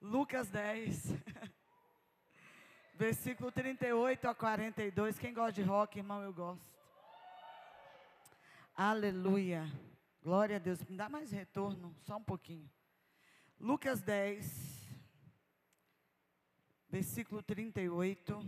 [0.00, 1.06] Lucas 10,
[2.94, 5.18] versículo 38 a 42.
[5.18, 6.64] Quem gosta de rock, irmão, eu gosto.
[8.76, 9.66] Aleluia.
[10.22, 10.80] Glória a Deus.
[10.84, 12.70] Me dá mais retorno, só um pouquinho.
[13.58, 14.88] Lucas 10,
[16.88, 18.40] versículo 38.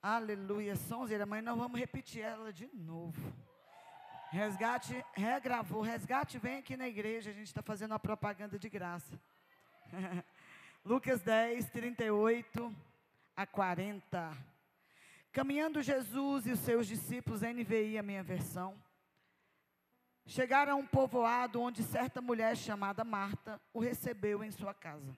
[0.00, 0.74] Aleluia.
[0.74, 3.20] Sonzeira, mãe, nós vamos repetir ela de novo.
[4.30, 5.80] Resgate, regravou.
[5.80, 7.30] Resgate, vem aqui na igreja.
[7.30, 9.18] A gente está fazendo uma propaganda de graça.
[10.84, 12.74] Lucas 10, 38
[13.34, 14.36] a 40.
[15.32, 18.76] Caminhando Jesus e os seus discípulos, NVI, a minha versão,
[20.26, 25.16] chegaram a um povoado onde certa mulher chamada Marta o recebeu em sua casa.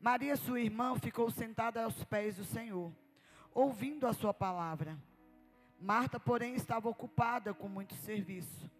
[0.00, 2.92] Maria, sua irmã, ficou sentada aos pés do Senhor,
[3.54, 4.98] ouvindo a sua palavra.
[5.80, 8.70] Marta, porém, estava ocupada com muito serviço.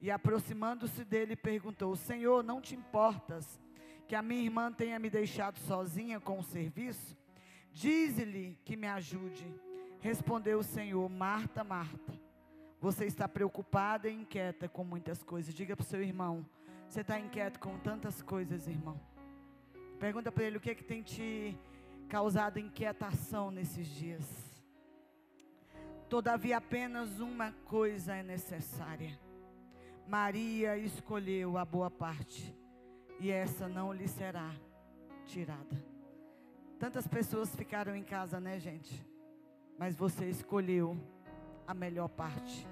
[0.00, 3.60] E aproximando-se dele, perguntou: Senhor, não te importas
[4.06, 7.16] que a minha irmã tenha me deixado sozinha com o serviço?
[7.72, 9.46] Dize-lhe que me ajude.
[10.00, 12.12] Respondeu o Senhor: Marta, Marta,
[12.80, 15.54] você está preocupada e inquieta com muitas coisas.
[15.54, 16.44] Diga para o seu irmão:
[16.88, 19.00] Você está inquieto com tantas coisas, irmão?
[19.98, 21.56] Pergunta para ele o que, é que tem te
[22.08, 24.51] causado inquietação nesses dias.
[26.12, 29.18] Todavia, apenas uma coisa é necessária.
[30.06, 32.54] Maria escolheu a boa parte,
[33.18, 34.54] e essa não lhe será
[35.24, 35.82] tirada.
[36.78, 39.02] Tantas pessoas ficaram em casa, né, gente?
[39.78, 40.98] Mas você escolheu
[41.66, 42.68] a melhor parte.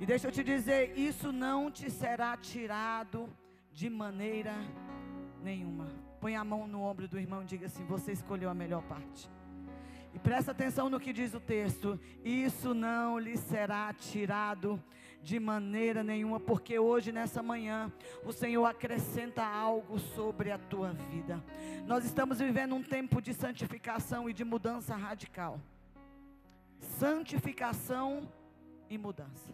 [0.00, 3.32] E deixa eu te dizer, isso não te será tirado
[3.70, 4.56] de maneira
[5.40, 5.86] nenhuma.
[6.20, 9.30] Põe a mão no ombro do irmão e diga assim: Você escolheu a melhor parte.
[10.14, 14.82] E presta atenção no que diz o texto: Isso não lhe será tirado
[15.20, 17.90] de maneira nenhuma, porque hoje, nessa manhã,
[18.24, 21.42] o Senhor acrescenta algo sobre a tua vida.
[21.86, 25.58] Nós estamos vivendo um tempo de santificação e de mudança radical.
[26.78, 28.28] Santificação
[28.88, 29.52] e mudança.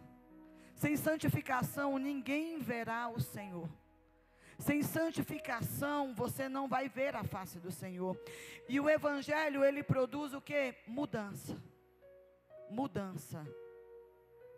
[0.75, 3.69] Sem santificação, ninguém verá o Senhor.
[4.60, 8.15] Sem santificação, você não vai ver a face do Senhor.
[8.69, 10.75] E o evangelho, ele produz o que?
[10.87, 11.56] Mudança.
[12.71, 13.43] Mudança.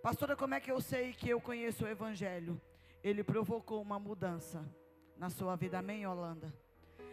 [0.03, 2.61] Pastora, como é que eu sei que eu conheço o evangelho?
[3.03, 4.69] Ele provocou uma mudança
[5.17, 5.79] na sua vida.
[5.79, 6.53] Amém, Holanda?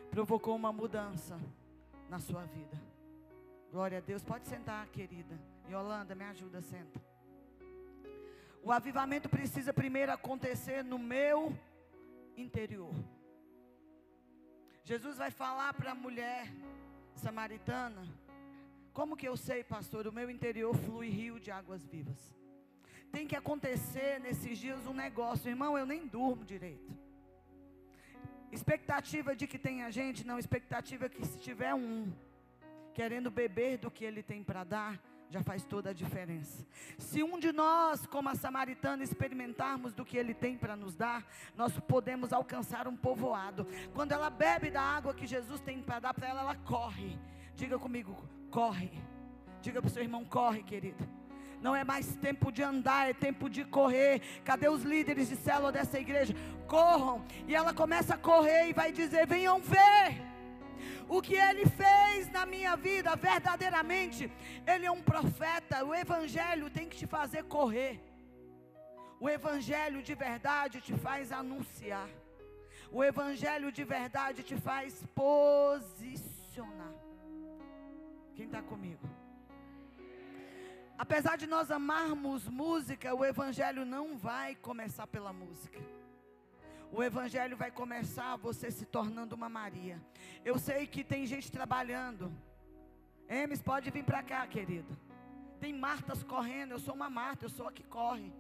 [0.09, 1.39] Provocou uma mudança
[2.09, 2.75] na sua vida.
[3.71, 4.23] Glória a Deus.
[4.23, 5.39] Pode sentar, querida.
[5.69, 6.99] Yolanda, me ajuda, senta.
[8.63, 11.55] O avivamento precisa primeiro acontecer no meu
[12.41, 12.93] interior.
[14.83, 16.51] Jesus vai falar para a mulher
[17.15, 18.01] samaritana:
[18.93, 20.07] Como que eu sei, pastor?
[20.07, 22.33] O meu interior flui rio de águas vivas.
[23.11, 25.77] Tem que acontecer nesses dias um negócio, irmão.
[25.77, 26.91] Eu nem durmo direito.
[28.51, 30.39] Expectativa de que tenha gente, não.
[30.39, 32.11] Expectativa que se tiver um
[32.93, 36.65] querendo beber do que ele tem para dar, já faz toda a diferença.
[36.97, 41.25] Se um de nós, como a samaritana, experimentarmos do que ele tem para nos dar,
[41.55, 43.67] nós podemos alcançar um povoado.
[43.93, 47.17] Quando ela bebe da água que Jesus tem para dar para ela, ela corre.
[47.55, 48.17] Diga comigo,
[48.49, 48.91] corre.
[49.61, 51.07] Diga para o seu irmão, corre, querido.
[51.61, 54.21] Não é mais tempo de andar, é tempo de correr.
[54.43, 56.33] Cadê os líderes de célula dessa igreja?
[56.67, 57.23] Corram.
[57.47, 60.28] E ela começa a correr e vai dizer: venham ver
[61.09, 64.31] o que ele fez na minha vida, verdadeiramente,
[64.71, 65.83] ele é um profeta.
[65.83, 67.99] O evangelho tem que te fazer correr.
[69.19, 72.09] O evangelho de verdade te faz anunciar.
[72.91, 76.93] O evangelho de verdade te faz posicionar.
[78.35, 79.09] Quem está comigo?
[80.97, 85.79] Apesar de nós amarmos música, o evangelho não vai começar pela música
[86.91, 90.01] o evangelho vai começar você se tornando uma Maria.
[90.43, 92.31] Eu sei que tem gente trabalhando.
[93.27, 94.97] Emes, pode vir para cá, querido.
[95.59, 96.71] Tem Martas correndo.
[96.71, 98.33] Eu sou uma Marta, eu sou a que corre.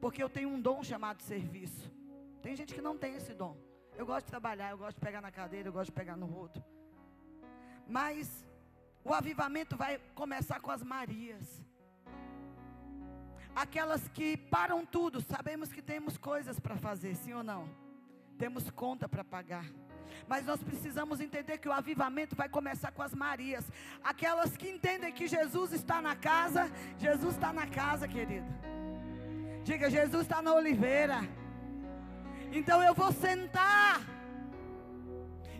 [0.00, 1.90] Porque eu tenho um dom chamado serviço.
[2.42, 3.56] Tem gente que não tem esse dom.
[3.96, 6.26] Eu gosto de trabalhar, eu gosto de pegar na cadeira, eu gosto de pegar no
[6.26, 6.62] rodo.
[7.88, 8.46] Mas
[9.02, 11.62] o avivamento vai começar com as Marias.
[13.54, 17.85] Aquelas que param tudo, sabemos que temos coisas para fazer, sim ou não?
[18.36, 19.66] Temos conta para pagar.
[20.28, 23.64] Mas nós precisamos entender que o avivamento vai começar com as Marias,
[24.02, 26.70] aquelas que entendem que Jesus está na casa.
[26.98, 28.46] Jesus está na casa, querido.
[29.62, 31.20] Diga, Jesus está na oliveira.
[32.52, 34.15] Então eu vou sentar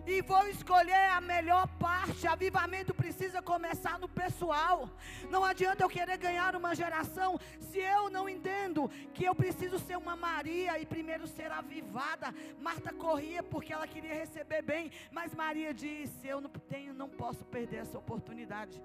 [0.06, 2.28] E vou escolher a melhor parte.
[2.28, 4.88] Avivamento precisa começar no pessoal.
[5.28, 9.96] Não adianta eu querer ganhar uma geração se eu não entendo que eu preciso ser
[9.96, 12.32] uma Maria e primeiro ser avivada.
[12.60, 17.44] Marta corria porque ela queria receber bem, mas Maria disse: Eu não tenho, não posso
[17.44, 18.80] perder essa oportunidade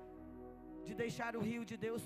[0.84, 2.04] de deixar o rio de Deus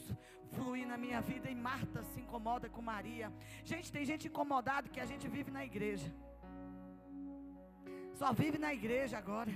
[0.52, 1.50] fluir na minha vida.
[1.50, 3.32] E Marta se incomoda com Maria.
[3.64, 6.12] Gente, tem gente incomodada que a gente vive na igreja.
[8.20, 9.54] Só vive na igreja agora.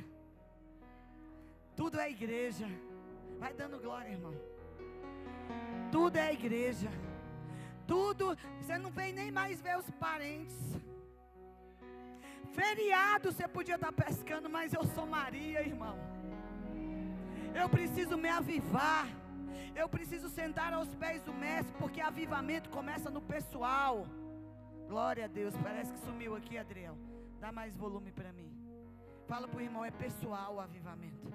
[1.76, 2.68] Tudo é igreja.
[3.40, 4.34] Vai dando glória, irmão.
[5.92, 6.90] Tudo é igreja.
[7.88, 10.58] Tudo, você não vem nem mais ver os parentes.
[12.52, 15.98] Feriado você podia estar pescando, mas eu sou Maria, irmão.
[17.56, 19.08] Eu preciso me avivar.
[19.74, 24.06] Eu preciso sentar aos pés do mestre, porque avivamento começa no pessoal.
[24.90, 25.56] Glória a Deus.
[25.64, 26.98] Parece que sumiu aqui, Adriel.
[27.40, 28.52] Dá mais volume para mim.
[29.28, 31.28] Fala para o irmão, é pessoal o avivamento.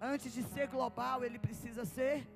[0.00, 2.26] Antes de ser global, ele precisa ser.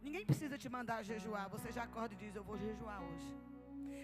[0.00, 1.48] Ninguém precisa te mandar jejuar.
[1.50, 3.30] Você já acorda e diz: Eu vou jejuar hoje.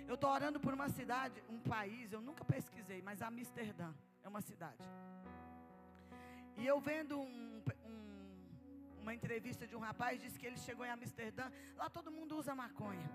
[0.06, 3.92] Eu estou orando por uma cidade, um país, eu nunca pesquisei, mas Amsterdã
[4.22, 4.84] é uma cidade.
[6.56, 10.90] E eu vendo um, um, uma entrevista de um rapaz, disse que ele chegou em
[10.90, 13.10] Amsterdã, lá todo mundo usa maconha.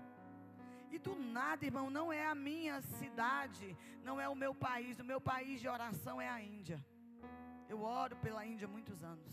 [0.94, 5.00] E do nada, irmão, não é a minha cidade, não é o meu país.
[5.00, 6.78] O meu país de oração é a Índia.
[7.68, 9.32] Eu oro pela Índia há muitos anos.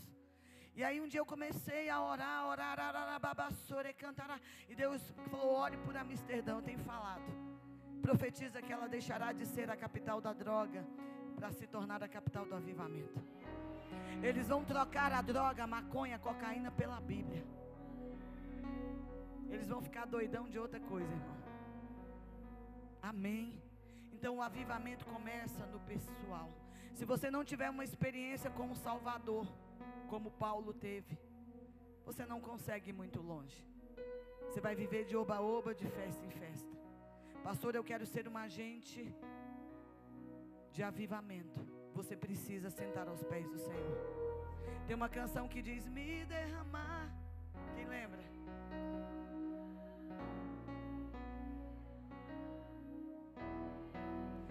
[0.74, 4.40] E aí um dia eu comecei a orar, orar, ararababassore, cantará.
[4.70, 7.30] E Deus falou: ore por Amsterdã, eu tenho falado.
[8.02, 10.88] Profetiza que ela deixará de ser a capital da droga
[11.36, 13.20] para se tornar a capital do avivamento.
[14.24, 17.44] Eles vão trocar a droga, a maconha, a cocaína pela Bíblia.
[19.50, 21.39] Eles vão ficar doidão de outra coisa, irmão.
[23.02, 23.62] Amém.
[24.14, 26.50] Então o avivamento começa no pessoal.
[26.94, 29.48] Se você não tiver uma experiência com o Salvador,
[30.10, 31.18] como Paulo teve,
[32.06, 33.64] você não consegue ir muito longe.
[34.48, 36.68] Você vai viver de oba-oba, de festa em festa.
[37.44, 39.14] Pastor, eu quero ser um agente
[40.72, 41.62] de avivamento.
[41.94, 43.98] Você precisa sentar aos pés do Senhor.
[44.88, 47.19] Tem uma canção que diz: Me derramar.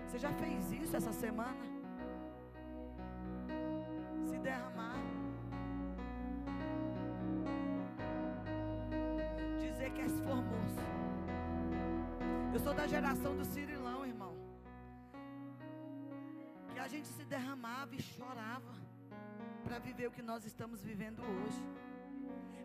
[0.09, 1.65] Você já fez isso essa semana?
[4.27, 4.97] Se derramar.
[9.61, 10.81] Dizer que és formoso.
[12.55, 14.35] Eu sou da geração do Cirilão, irmão.
[16.73, 18.73] Que a gente se derramava e chorava
[19.63, 21.63] para viver o que nós estamos vivendo hoje.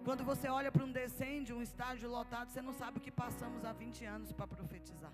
[0.06, 3.66] Quando você olha para um descende, um estádio lotado, você não sabe o que passamos
[3.66, 5.12] há 20 anos para profetizar.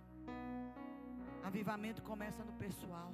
[1.49, 3.11] Avivamento começa no pessoal.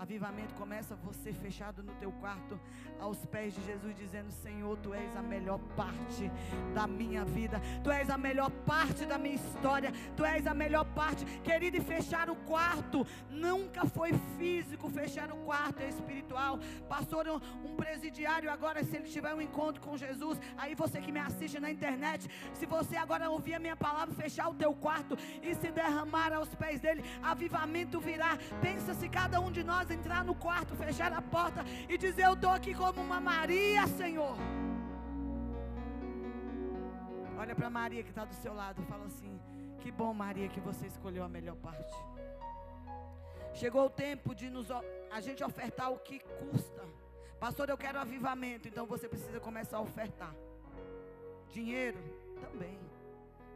[0.00, 2.58] Avivamento começa você fechado no teu quarto,
[2.98, 6.32] aos pés de Jesus, dizendo: Senhor, tu és a melhor parte
[6.74, 10.86] da minha vida, tu és a melhor parte da minha história, tu és a melhor
[10.94, 11.76] parte, querido.
[11.76, 16.58] E fechar o quarto nunca foi físico, fechar o quarto é espiritual.
[16.88, 17.26] Pastor,
[17.62, 21.60] um presidiário agora, se ele tiver um encontro com Jesus, aí você que me assiste
[21.60, 25.70] na internet, se você agora ouvir a minha palavra, fechar o teu quarto e se
[25.70, 28.38] derramar aos pés dele, avivamento virá.
[28.62, 32.34] Pensa se cada um de nós entrar no quarto, fechar a porta e dizer: Eu
[32.34, 34.36] estou aqui como uma Maria, Senhor.
[37.38, 39.40] Olha para Maria que está do seu lado, fala assim:
[39.80, 41.94] Que bom, Maria, que você escolheu a melhor parte.
[43.54, 46.82] Chegou o tempo de nos, a gente ofertar o que custa.
[47.38, 50.34] Pastor, eu quero avivamento, então você precisa começar a ofertar.
[51.48, 51.98] Dinheiro
[52.40, 52.78] também.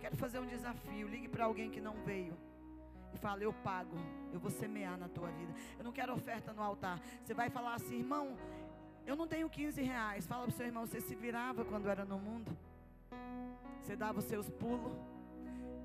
[0.00, 1.07] Quero fazer um desafio.
[1.09, 2.37] Ligue para alguém que não veio
[3.14, 3.97] e fala: Eu pago,
[4.33, 5.52] eu vou semear na tua vida.
[5.78, 7.00] Eu não quero oferta no altar.
[7.23, 8.37] Você vai falar assim, irmão,
[9.06, 10.26] eu não tenho 15 reais.
[10.26, 12.56] Fala para o seu irmão: Você se virava quando era no mundo?
[13.80, 14.92] Você dava os seus pulos?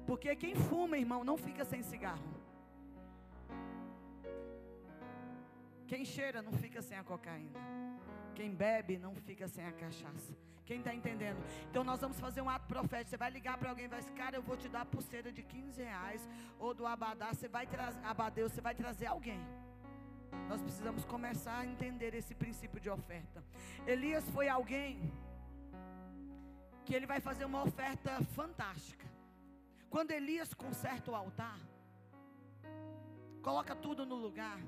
[0.08, 2.40] Porque quem fuma, irmão, não fica sem cigarro.
[5.86, 7.60] Quem cheira não fica sem a cocaína.
[8.36, 10.34] Quem bebe não fica sem a cachaça.
[10.66, 11.40] Quem está entendendo?
[11.70, 13.10] Então nós vamos fazer um ato profético.
[13.10, 15.32] Você vai ligar para alguém e vai dizer, cara, eu vou te dar a pulseira
[15.32, 16.28] de 15 reais.
[16.60, 19.42] Ou do abadá, você vai trazer, abadeu, você vai trazer alguém.
[20.48, 23.44] Nós precisamos começar a entender esse princípio de oferta.
[23.88, 25.12] Elias foi alguém
[26.86, 29.06] que ele vai fazer uma oferta fantástica.
[29.90, 31.60] Quando Elias conserta o altar,
[33.42, 34.60] coloca tudo no lugar.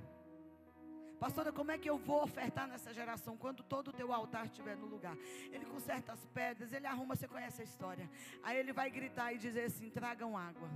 [1.22, 4.76] Pastora, como é que eu vou ofertar nessa geração quando todo o teu altar estiver
[4.76, 5.16] no lugar?
[5.52, 8.10] Ele conserta as pedras, ele arruma, você conhece a história.
[8.42, 10.68] Aí ele vai gritar e dizer assim: tragam água.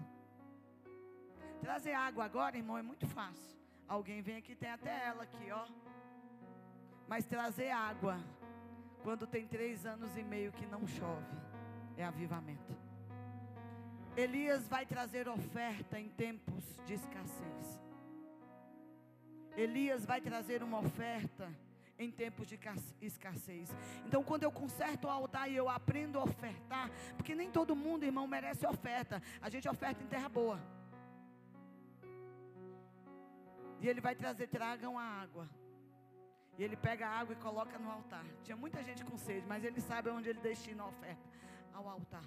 [1.61, 3.57] Trazer água agora, irmão, é muito fácil.
[3.87, 5.65] Alguém vem aqui, tem até ela aqui, ó.
[7.07, 8.15] Mas trazer água
[9.01, 11.35] quando tem três anos e meio que não chove
[11.97, 12.77] é avivamento.
[14.15, 17.84] Elias vai trazer oferta em tempos de escassez.
[19.57, 21.51] Elias vai trazer uma oferta
[21.97, 22.59] em tempos de
[23.01, 23.73] escassez.
[24.05, 28.03] Então, quando eu conserto o altar e eu aprendo a ofertar, porque nem todo mundo,
[28.03, 29.21] irmão, merece oferta.
[29.41, 30.59] A gente oferta em terra boa.
[33.79, 35.49] E ele vai trazer, tragam a água.
[36.57, 38.25] E ele pega a água e coloca no altar.
[38.43, 41.29] Tinha muita gente com sede, mas ele sabe onde ele destina a oferta
[41.73, 42.23] ao altar.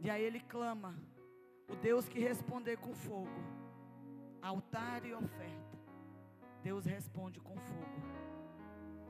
[0.00, 0.94] E aí ele clama:
[1.68, 3.28] o Deus que responder com fogo,
[4.42, 5.78] altar e oferta.
[6.62, 8.18] Deus responde com fogo.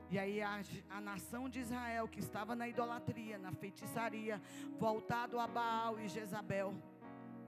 [0.09, 4.41] E aí a, a, nação de Israel que estava na idolatria, na feitiçaria,
[4.79, 6.73] voltado a Baal e Jezabel,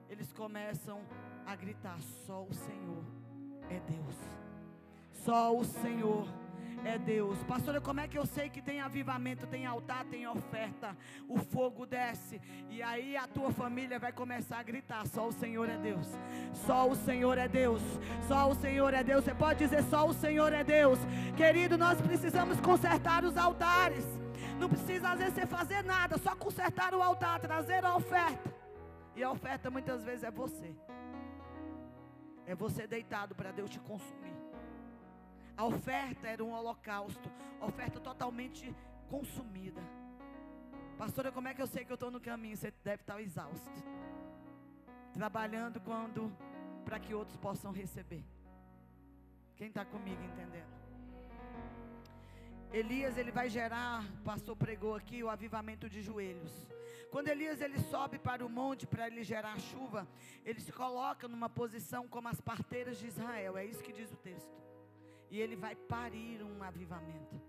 [0.10, 1.02] eles começam
[1.46, 3.04] a gritar: só o Senhor
[3.70, 4.16] é Deus.
[5.12, 6.28] Só o Senhor
[6.86, 7.42] é Deus.
[7.44, 10.96] Pastora, como é que eu sei que tem avivamento, tem altar, tem oferta?
[11.28, 15.70] O fogo desce e aí a tua família vai começar a gritar: só o Senhor
[15.70, 16.08] é Deus.
[16.66, 17.82] Só o Senhor é Deus.
[18.28, 19.24] Só o Senhor é Deus.
[19.24, 21.00] Você pode dizer só o Senhor é Deus.
[21.36, 24.06] Querido, nós precisamos consertar os altares.
[24.60, 28.54] Não precisa às vezes você fazer nada, só consertar o altar, trazer a oferta.
[29.16, 30.76] E a oferta muitas vezes é você.
[32.46, 34.41] É você deitado para Deus te consumir.
[35.62, 38.76] A oferta era um holocausto, oferta totalmente
[39.08, 39.80] consumida.
[40.98, 42.58] Pastora, como é que eu sei que eu estou no caminho?
[42.58, 43.70] Você deve estar exausto.
[45.14, 46.36] Trabalhando quando
[46.84, 48.26] para que outros possam receber.
[49.56, 50.74] Quem está comigo entendendo?
[52.74, 56.52] Elias ele vai gerar, o pastor pregou aqui o avivamento de joelhos.
[57.12, 60.08] Quando Elias ele sobe para o monte para ele gerar chuva,
[60.44, 63.56] ele se coloca numa posição como as parteiras de Israel.
[63.60, 64.71] É isso que diz o texto
[65.32, 67.42] e ele vai parir um avivamento.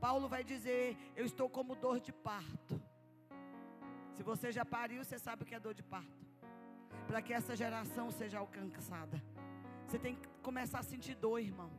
[0.00, 2.82] Paulo vai dizer: Eu estou como dor de parto.
[4.14, 6.26] Se você já pariu, você sabe o que é dor de parto.
[7.06, 9.22] Para que essa geração seja alcançada,
[9.86, 11.70] você tem que começar a sentir dor, irmão.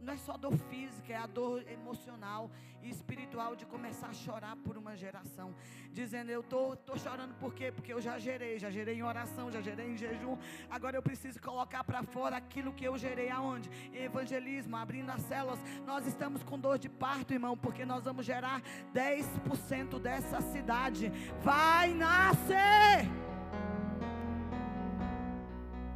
[0.00, 2.50] Não é só dor física, é a dor emocional
[2.82, 5.54] e espiritual de começar a chorar por uma geração.
[5.92, 7.72] Dizendo, eu estou tô, tô chorando por quê?
[7.72, 10.38] Porque eu já gerei, já gerei em oração, já gerei em jejum.
[10.70, 13.68] Agora eu preciso colocar para fora aquilo que eu gerei aonde?
[13.92, 15.58] Em evangelismo, abrindo as células.
[15.84, 18.62] Nós estamos com dor de parto, irmão, porque nós vamos gerar
[18.94, 21.10] 10% dessa cidade.
[21.42, 23.08] Vai nascer!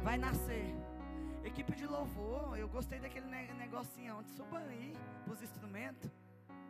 [0.03, 0.74] Vai nascer.
[1.45, 4.91] Equipe de louvor, eu gostei daquele negocinho onde suba aí
[5.31, 6.09] os instrumentos.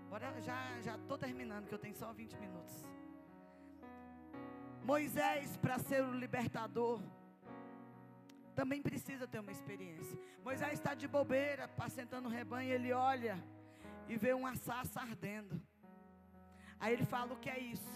[0.09, 2.75] Bora, já já tô terminando que eu tenho só 20 minutos.
[4.83, 7.01] Moisés para ser o libertador
[8.53, 10.19] também precisa ter uma experiência.
[10.43, 13.41] Moisés está de bobeira, passentando o rebanho, ele olha
[14.09, 15.61] e vê uma sarça ardendo.
[16.79, 17.95] Aí ele fala: O que é isso?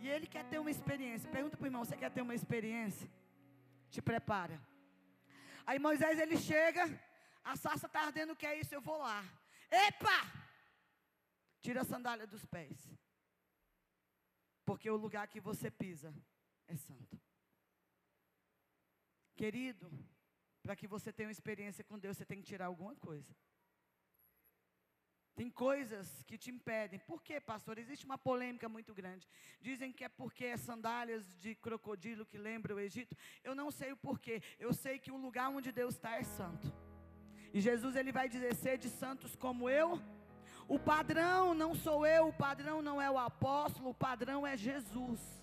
[0.00, 1.30] E ele quer ter uma experiência.
[1.30, 3.08] Pergunta para o irmão: Você quer ter uma experiência?
[3.90, 4.71] Te prepara.
[5.66, 6.84] Aí Moisés ele chega,
[7.44, 8.74] a sarça está ardendo, o que é isso?
[8.74, 9.24] Eu vou lá.
[9.70, 10.18] Epa!
[11.60, 12.76] Tira a sandália dos pés.
[14.64, 16.14] Porque o lugar que você pisa
[16.66, 17.20] é santo.
[19.34, 19.90] Querido,
[20.62, 23.34] para que você tenha uma experiência com Deus, você tem que tirar alguma coisa.
[25.34, 26.98] Tem coisas que te impedem.
[27.00, 27.78] Por quê, pastor?
[27.78, 29.26] Existe uma polêmica muito grande.
[29.60, 33.16] Dizem que é porque é sandálias de crocodilo que lembra o Egito.
[33.42, 34.42] Eu não sei o porquê.
[34.58, 36.70] Eu sei que o lugar onde Deus está é santo.
[37.52, 40.00] E Jesus ele vai dizer: sede santos como eu.
[40.68, 45.41] O padrão não sou eu, o padrão não é o apóstolo, o padrão é Jesus.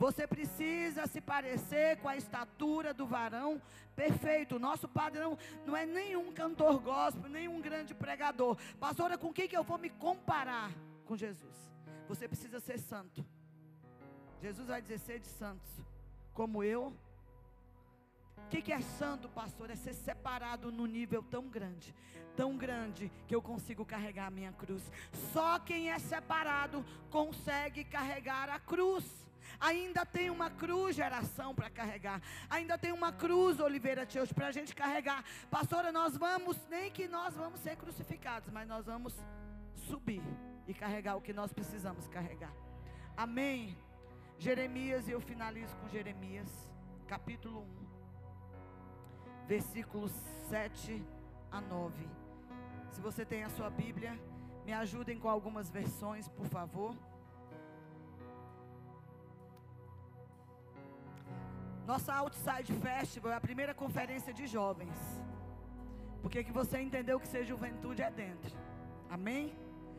[0.00, 3.60] Você precisa se parecer com a estatura do varão
[3.94, 4.58] perfeito.
[4.58, 8.56] Nosso padrão não é nenhum cantor gospel, nenhum grande pregador.
[8.78, 10.72] Pastora, com quem que eu vou me comparar?
[11.04, 11.54] Com Jesus.
[12.08, 13.22] Você precisa ser santo.
[14.40, 15.70] Jesus vai dizer: sede santos,
[16.32, 16.94] como eu.
[18.38, 19.68] O que, que é santo, pastor?
[19.68, 21.94] É ser separado no nível tão grande,
[22.34, 24.82] tão grande, que eu consigo carregar a minha cruz.
[25.34, 29.28] Só quem é separado consegue carregar a cruz.
[29.58, 32.20] Ainda tem uma cruz geração para carregar.
[32.48, 35.24] Ainda tem uma cruz Oliveira Teus para a gente carregar.
[35.50, 39.14] Pastora, nós vamos, nem que nós vamos ser crucificados, mas nós vamos
[39.74, 40.22] subir
[40.66, 42.52] e carregar o que nós precisamos carregar.
[43.16, 43.76] Amém.
[44.38, 46.48] Jeremias, e eu finalizo com Jeremias,
[47.06, 50.12] capítulo 1, versículos
[50.48, 51.04] 7
[51.50, 52.08] a 9.
[52.92, 54.18] Se você tem a sua Bíblia,
[54.64, 56.96] me ajudem com algumas versões, por favor.
[61.90, 64.98] Nossa Outside Festival é a primeira conferência de jovens.
[66.22, 68.56] Porque que você entendeu que ser juventude é dentro.
[69.16, 69.52] Amém?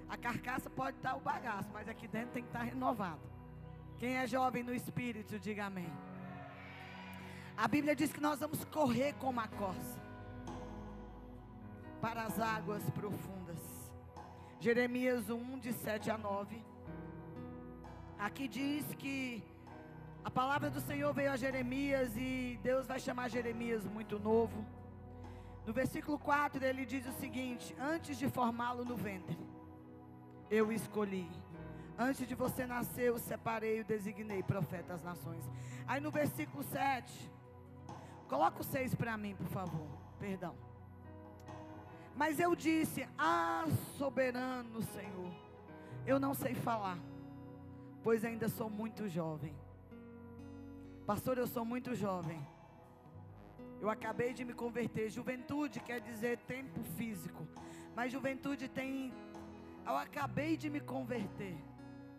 [0.08, 3.20] A carcaça pode estar o bagaço, mas aqui dentro tem que estar renovado.
[4.00, 5.92] Quem é jovem no espírito, diga amém.
[7.58, 10.00] A Bíblia diz que nós vamos correr como a corça
[12.00, 13.60] para as águas profundas.
[14.62, 16.64] Jeremias 1, de 7 a 9.
[18.18, 19.44] Aqui diz que
[20.24, 24.64] a palavra do Senhor veio a Jeremias e Deus vai chamar Jeremias muito novo.
[25.66, 29.38] No versículo 4 ele diz o seguinte: Antes de formá-lo no ventre,
[30.50, 31.30] eu escolhi.
[31.98, 35.44] Antes de você nascer, eu separei e designei profeta às nações.
[35.88, 37.32] Aí no versículo 7,
[38.28, 39.88] coloca o 6 para mim, por favor.
[40.20, 40.56] Perdão.
[42.16, 43.66] Mas eu disse: Ah,
[43.98, 45.34] soberano Senhor,
[46.06, 47.00] eu não sei falar,
[48.04, 49.56] pois ainda sou muito jovem.
[51.12, 52.40] Pastor, eu sou muito jovem.
[53.82, 55.10] Eu acabei de me converter.
[55.10, 57.46] Juventude quer dizer tempo físico.
[57.94, 59.14] Mas juventude tem.
[59.86, 61.58] Eu acabei de me converter.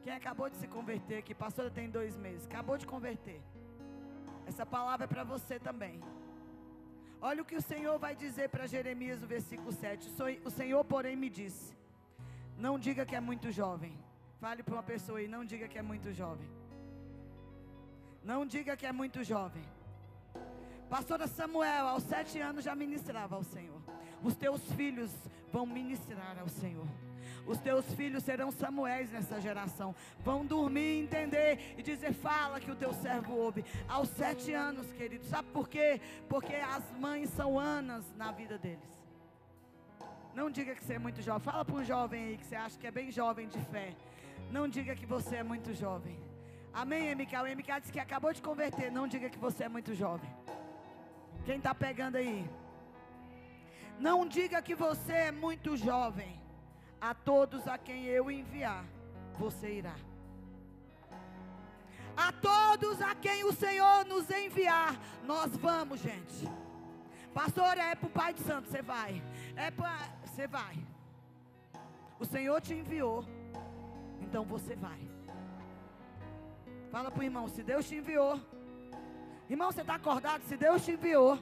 [0.03, 1.35] Quem acabou de se converter aqui?
[1.35, 2.45] Pastora tem dois meses.
[2.45, 3.41] Acabou de converter.
[4.45, 5.99] Essa palavra é para você também.
[7.19, 10.11] Olha o que o Senhor vai dizer para Jeremias no versículo 7.
[10.45, 11.75] O Senhor, porém, me disse:
[12.59, 13.95] Não diga que é muito jovem.
[14.39, 16.51] Fale para uma pessoa aí, não diga que é muito jovem.
[18.25, 19.65] Não diga que é muito jovem.
[20.89, 23.81] Pastora Samuel, aos sete anos já ministrava ao Senhor.
[24.23, 25.11] Os teus filhos
[25.51, 26.87] vão ministrar ao Senhor.
[27.47, 29.95] Os teus filhos serão Samuéis nessa geração.
[30.21, 33.65] Vão dormir, entender e dizer: Fala que o teu servo ouve.
[33.89, 35.25] Aos sete anos, querido.
[35.25, 36.01] Sabe por quê?
[36.29, 38.93] Porque as mães são Anas na vida deles.
[40.35, 41.43] Não diga que você é muito jovem.
[41.43, 43.95] Fala para um jovem aí que você acha que é bem jovem de fé.
[44.51, 46.19] Não diga que você é muito jovem.
[46.73, 47.37] Amém, MK?
[47.37, 48.91] O MK disse que acabou de converter.
[48.91, 50.31] Não diga que você é muito jovem.
[51.45, 52.49] Quem está pegando aí?
[53.99, 56.41] Não diga que você é muito jovem.
[57.01, 58.85] A todos a quem eu enviar,
[59.39, 59.97] você irá.
[62.17, 66.49] A todos a quem o Senhor nos enviar, nós vamos, gente.
[67.35, 69.23] Pastor, é para o Pai de Santo, você vai.
[69.57, 69.99] É para.
[70.25, 70.79] Você vai.
[72.19, 73.25] O Senhor te enviou.
[74.21, 75.01] Então você vai.
[76.93, 78.39] Fala para o irmão, se Deus te enviou.
[79.49, 80.43] Irmão, você está acordado?
[80.43, 81.39] Se Deus te enviou.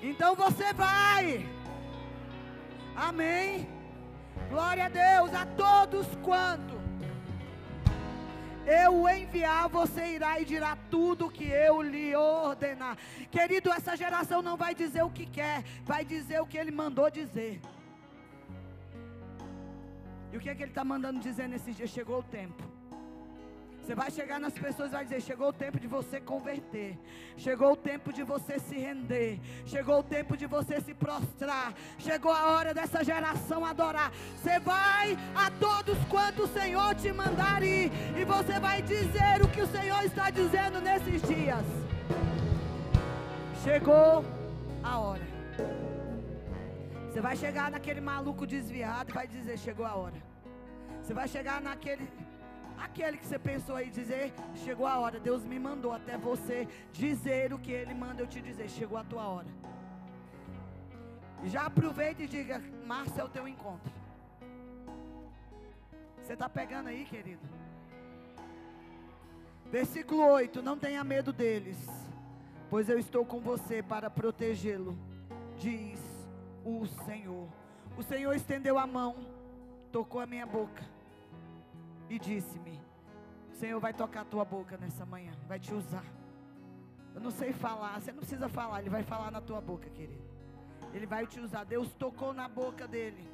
[0.00, 1.46] Então você vai.
[2.96, 3.68] Amém.
[4.48, 5.34] Glória a Deus.
[5.34, 6.80] A todos quanto
[8.66, 12.96] eu enviar, você irá e dirá tudo que eu lhe ordenar.
[13.30, 17.10] Querido, essa geração não vai dizer o que quer, vai dizer o que ele mandou
[17.10, 17.60] dizer.
[20.32, 21.86] E o que é que ele está mandando dizer nesse dia?
[21.86, 22.71] Chegou o tempo.
[23.82, 26.96] Você vai chegar nas pessoas e vai dizer: chegou o tempo de você converter,
[27.36, 32.32] chegou o tempo de você se render, chegou o tempo de você se prostrar, chegou
[32.32, 34.12] a hora dessa geração adorar.
[34.36, 39.48] Você vai a todos quanto o Senhor te mandar ir, e você vai dizer o
[39.48, 41.66] que o Senhor está dizendo nesses dias.
[43.64, 44.24] Chegou
[44.82, 45.26] a hora.
[47.10, 50.22] Você vai chegar naquele maluco desviado e vai dizer: chegou a hora.
[51.02, 52.08] Você vai chegar naquele
[52.82, 55.20] Aquele que você pensou aí dizer, chegou a hora.
[55.20, 58.68] Deus me mandou até você dizer o que Ele manda eu te dizer.
[58.68, 59.46] Chegou a tua hora.
[61.44, 63.92] Já aproveita e diga: Março é o teu encontro.
[66.20, 67.46] Você está pegando aí, querido?
[69.70, 71.78] Versículo 8: Não tenha medo deles,
[72.68, 74.98] pois eu estou com você para protegê-lo,
[75.56, 76.00] diz
[76.64, 77.48] o Senhor.
[77.96, 79.14] O Senhor estendeu a mão,
[79.92, 80.91] tocou a minha boca
[82.12, 82.78] e disse-me:
[83.50, 86.04] O Senhor vai tocar a tua boca nessa manhã, vai te usar.
[87.14, 90.22] Eu não sei falar, você não precisa falar, Ele vai falar na tua boca, querido.
[90.92, 91.64] Ele vai te usar.
[91.64, 93.26] Deus tocou na boca dele.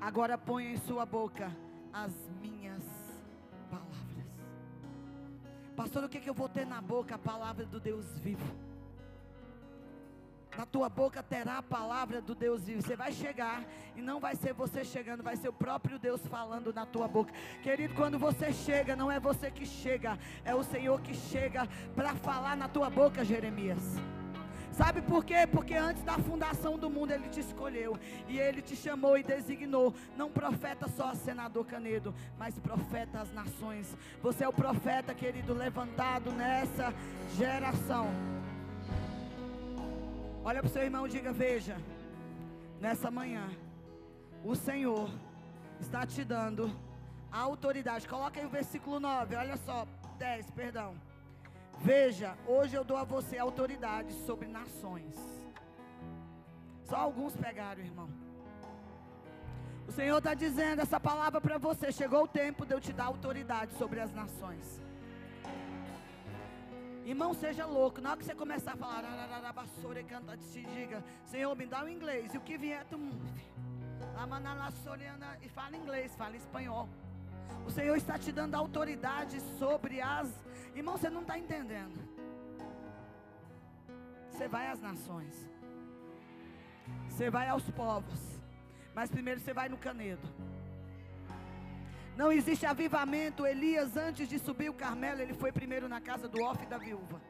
[0.00, 1.54] Agora ponha em sua boca
[1.92, 2.82] as minhas
[3.70, 4.26] palavras.
[5.74, 7.16] Pastor, o que, que eu vou ter na boca?
[7.16, 8.65] A palavra do Deus vivo.
[10.56, 12.80] Na tua boca terá a palavra do Deus vivo.
[12.80, 13.62] Você vai chegar
[13.94, 17.32] e não vai ser você chegando, vai ser o próprio Deus falando na tua boca.
[17.62, 22.14] Querido, quando você chega, não é você que chega, é o Senhor que chega para
[22.14, 23.82] falar na tua boca, Jeremias.
[24.72, 25.46] Sabe por quê?
[25.50, 29.94] Porque antes da fundação do mundo ele te escolheu e ele te chamou e designou,
[30.16, 33.96] não profeta só senador Canedo, mas profeta às nações.
[34.22, 36.92] Você é o profeta, querido, levantado nessa
[37.36, 38.10] geração.
[40.48, 41.76] Olha para o seu irmão e diga: Veja,
[42.80, 43.50] nessa manhã,
[44.44, 45.10] o Senhor
[45.80, 46.70] está te dando
[47.32, 48.06] a autoridade.
[48.06, 50.94] Coloca aí o versículo 9, olha só, 10, perdão.
[51.80, 55.16] Veja, hoje eu dou a você autoridade sobre nações.
[56.84, 58.08] Só alguns pegaram, irmão.
[59.88, 61.90] O Senhor está dizendo essa palavra para você.
[61.90, 64.80] Chegou o tempo de eu te dar autoridade sobre as nações.
[67.06, 68.00] Irmão, seja louco.
[68.00, 69.02] Na hora que você começar a falar,
[70.00, 72.34] e canta, se diga, Senhor, me dá o inglês.
[72.34, 72.98] E o que vier, tu.
[75.40, 76.88] E fala inglês, fala espanhol.
[77.64, 80.28] O Senhor está te dando autoridade sobre as.
[80.74, 81.96] Irmão, você não está entendendo.
[84.32, 85.48] Você vai às nações.
[87.08, 88.20] Você vai aos povos.
[88.96, 90.26] Mas primeiro você vai no canedo.
[92.16, 93.46] Não existe avivamento.
[93.46, 97.20] Elias, antes de subir o Carmelo, ele foi primeiro na casa do Ofe da viúva.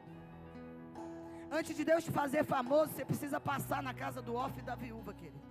[1.51, 5.13] Antes de Deus te fazer famoso, você precisa passar na casa do Ofe da viúva,
[5.13, 5.47] querido.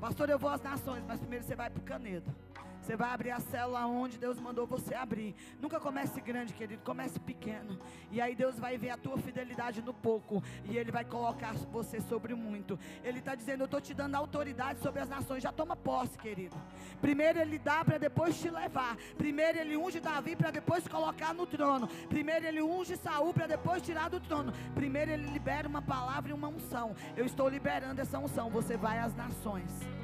[0.00, 2.34] Pastor, eu vou às nações, mas primeiro você vai para o canedo.
[2.80, 5.34] Você vai abrir a célula onde Deus mandou você abrir.
[5.60, 7.78] Nunca comece grande, querido, comece pequeno.
[8.10, 10.42] E aí Deus vai ver a tua fidelidade no pouco.
[10.64, 12.78] E Ele vai colocar você sobre muito.
[13.04, 15.42] Ele está dizendo: Eu estou te dando autoridade sobre as nações.
[15.42, 16.56] Já toma posse, querido.
[17.00, 18.96] Primeiro Ele dá para depois te levar.
[19.16, 21.86] Primeiro Ele unge Davi para depois colocar no trono.
[22.08, 24.52] Primeiro Ele unge Saul para depois tirar do trono.
[24.74, 26.94] Primeiro Ele libera uma palavra e uma unção.
[27.16, 28.50] Eu estou liberando essa unção.
[28.50, 29.99] Você vai às nações.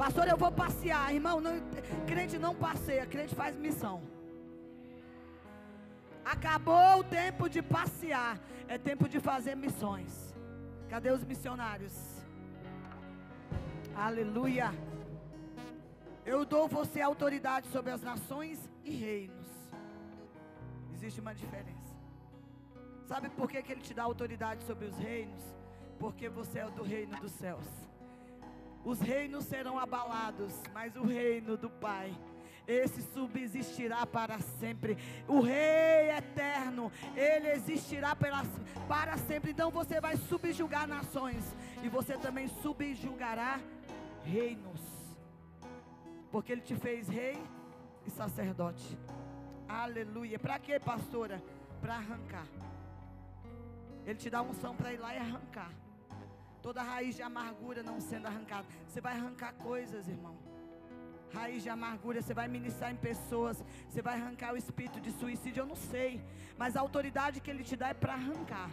[0.00, 1.14] Pastor, eu vou passear.
[1.14, 1.60] Irmão, não,
[2.06, 4.00] crente não passeia, crente faz missão.
[6.24, 10.34] Acabou o tempo de passear, é tempo de fazer missões.
[10.88, 11.92] Cadê os missionários?
[13.94, 14.72] Aleluia.
[16.24, 19.48] Eu dou você autoridade sobre as nações e reinos.
[20.94, 21.94] Existe uma diferença.
[23.06, 25.42] Sabe por que, que ele te dá autoridade sobre os reinos?
[25.98, 27.89] Porque você é do reino dos céus.
[28.84, 32.14] Os reinos serão abalados, mas o reino do Pai
[32.70, 34.96] esse subsistirá para sempre.
[35.26, 39.50] O Rei eterno, ele existirá para sempre.
[39.50, 41.44] Então você vai subjugar nações
[41.82, 43.60] e você também subjugará
[44.24, 44.80] reinos,
[46.30, 47.42] porque ele te fez rei
[48.06, 48.96] e sacerdote.
[49.68, 50.38] Aleluia.
[50.38, 51.42] Para quê, pastora?
[51.80, 52.46] Para arrancar.
[54.06, 55.70] Ele te dá unção para ir lá e arrancar.
[56.62, 58.66] Toda raiz de amargura não sendo arrancada.
[58.86, 60.36] Você vai arrancar coisas, irmão.
[61.32, 63.62] Raiz de amargura, você vai ministrar em pessoas.
[63.88, 65.62] Você vai arrancar o espírito de suicídio.
[65.62, 66.22] Eu não sei.
[66.58, 68.70] Mas a autoridade que ele te dá é para arrancar.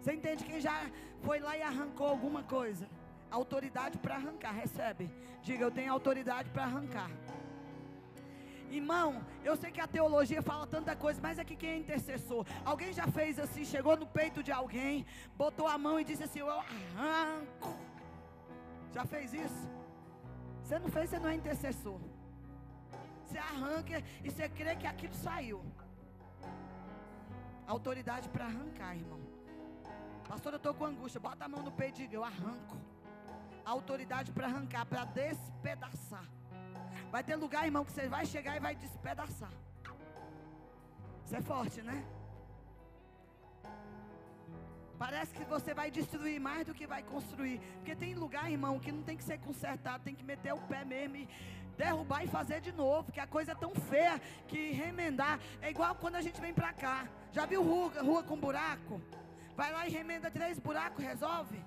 [0.00, 0.90] Você entende quem já
[1.22, 2.88] foi lá e arrancou alguma coisa?
[3.30, 4.52] Autoridade para arrancar.
[4.52, 5.10] Recebe.
[5.42, 7.10] Diga, eu tenho autoridade para arrancar.
[8.70, 12.44] Irmão, eu sei que a teologia fala tanta coisa, mas aqui quem é intercessor?
[12.64, 16.40] Alguém já fez assim, chegou no peito de alguém, botou a mão e disse assim:
[16.40, 17.74] Eu arranco.
[18.92, 19.70] Já fez isso?
[20.62, 21.98] Você não fez, você não é intercessor.
[23.24, 25.64] Você arranca e você crê que aquilo saiu.
[27.66, 29.20] Autoridade para arrancar, irmão.
[30.26, 31.20] Pastor, eu estou com angústia.
[31.20, 32.76] Bota a mão no peito e diga: Eu arranco.
[33.64, 36.37] Autoridade para arrancar, para despedaçar.
[37.10, 39.50] Vai ter lugar, irmão, que você vai chegar e vai despedaçar.
[41.24, 42.04] Isso é forte, né?
[44.98, 47.60] Parece que você vai destruir mais do que vai construir.
[47.76, 50.84] Porque tem lugar, irmão, que não tem que ser consertado, tem que meter o pé
[50.84, 51.28] mesmo e
[51.78, 53.04] derrubar e fazer de novo.
[53.04, 55.38] Porque a coisa é tão feia que remendar.
[55.62, 57.08] É igual quando a gente vem pra cá.
[57.32, 59.00] Já viu rua, rua com buraco?
[59.56, 61.58] Vai lá e remenda três buracos, resolve.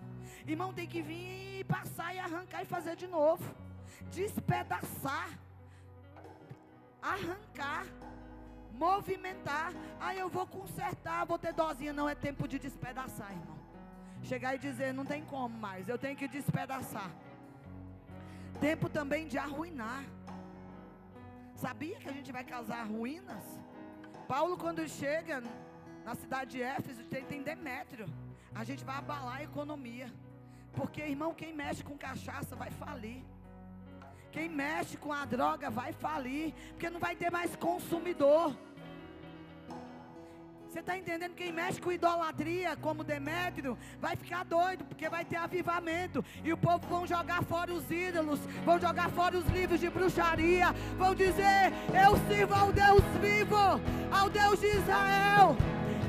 [0.46, 3.71] Irmão, tem que vir e passar e arrancar e fazer de novo
[4.12, 5.30] despedaçar,
[7.02, 7.86] arrancar,
[8.74, 9.74] movimentar.
[10.00, 11.94] Aí eu vou consertar, vou ter dozinha.
[11.94, 13.60] Não é tempo de despedaçar, irmão.
[14.24, 17.10] Chegar e dizer, não tem como mais, eu tenho que despedaçar.
[18.60, 20.04] Tempo também de arruinar.
[21.56, 23.44] Sabia que a gente vai causar ruínas?
[24.28, 25.44] Paulo, quando chega
[26.06, 28.08] na cidade de Éfeso, tem, tem Demétrio.
[28.54, 30.12] A gente vai abalar a economia.
[30.74, 33.24] Porque, irmão, quem mexe com cachaça vai falir.
[34.32, 38.56] Quem mexe com a droga vai falir, porque não vai ter mais consumidor.
[40.72, 41.34] Você está entendendo?
[41.34, 46.24] Quem mexe com idolatria, como Demétrio, vai ficar doido, porque vai ter avivamento.
[46.46, 50.72] E o povo vão jogar fora os ídolos, vão jogar fora os livros de bruxaria,
[50.98, 53.58] vão dizer: Eu sirvo ao Deus vivo,
[54.10, 55.58] ao Deus de Israel.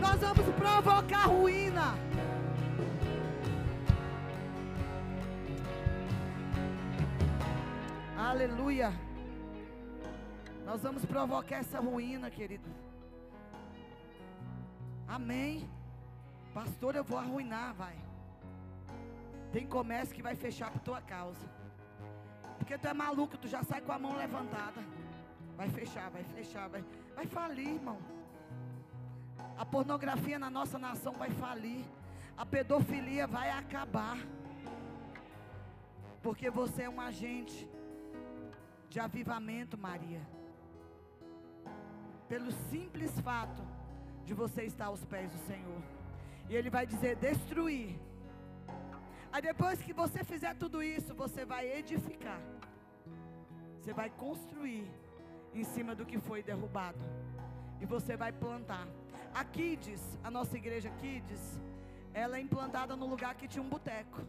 [0.00, 2.11] Nós vamos provocar ruína.
[8.32, 8.90] Aleluia.
[10.64, 12.66] Nós vamos provocar essa ruína, querido.
[15.06, 15.68] Amém.
[16.54, 17.94] Pastor, eu vou arruinar, vai.
[19.52, 21.46] Tem comércio que vai fechar por tua causa.
[22.56, 24.80] Porque tu é maluco, tu já sai com a mão levantada.
[25.54, 26.82] Vai fechar, vai fechar, vai,
[27.14, 27.98] vai falir, irmão.
[29.58, 31.84] A pornografia na nossa nação vai falir.
[32.34, 34.16] A pedofilia vai acabar.
[36.22, 37.68] Porque você é um agente
[38.92, 40.20] de avivamento, Maria.
[42.28, 43.62] Pelo simples fato
[44.26, 45.82] de você estar aos pés do Senhor.
[46.48, 47.98] E Ele vai dizer: destruir.
[49.32, 52.40] Aí depois que você fizer tudo isso, você vai edificar.
[53.78, 54.86] Você vai construir
[55.54, 57.04] em cima do que foi derrubado.
[57.80, 58.86] E você vai plantar.
[59.34, 61.42] A Kids, a nossa igreja Kids,
[62.12, 64.20] ela é implantada no lugar que tinha um boteco.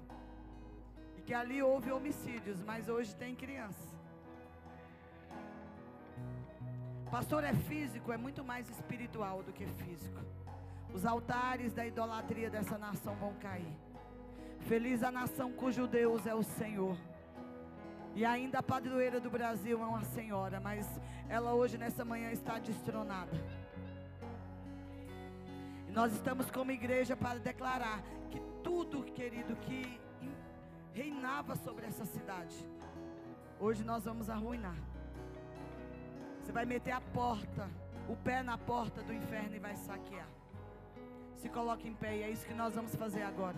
[1.17, 3.92] E que ali houve homicídios, mas hoje tem criança.
[7.13, 10.19] Pastor é físico, é muito mais espiritual do que físico.
[10.91, 13.71] Os altares da idolatria dessa nação vão cair.
[14.61, 16.97] Feliz a nação cujo Deus é o Senhor.
[18.15, 20.89] E ainda a padroeira do Brasil é uma senhora, mas
[21.29, 23.37] ela hoje nessa manhã está destronada.
[25.87, 30.01] E nós estamos como igreja para declarar que tudo, querido, que
[30.95, 32.55] reinava sobre essa cidade,
[33.59, 34.92] hoje nós vamos arruinar.
[36.43, 37.69] Você vai meter a porta,
[38.09, 40.27] o pé na porta do inferno e vai saquear.
[41.37, 43.55] Se coloque em pé e é isso que nós vamos fazer agora.